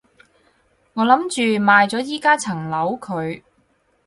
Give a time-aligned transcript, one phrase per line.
[0.95, 3.43] 我諗住賣咗依加層樓佢